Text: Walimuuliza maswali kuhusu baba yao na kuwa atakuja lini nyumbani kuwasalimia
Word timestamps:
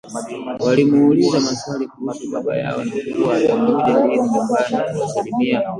Walimuuliza 0.59 1.39
maswali 1.39 1.87
kuhusu 1.87 2.31
baba 2.31 2.57
yao 2.57 2.85
na 2.85 2.91
kuwa 3.15 3.37
atakuja 3.37 3.97
lini 4.07 4.29
nyumbani 4.29 4.77
kuwasalimia 4.93 5.61